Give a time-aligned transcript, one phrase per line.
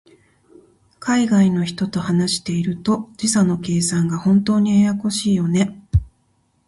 [0.97, 5.79] 海外の人と話していると、時差の計算が本当にややこしいよね。